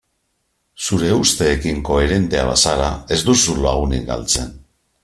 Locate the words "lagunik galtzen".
3.69-4.55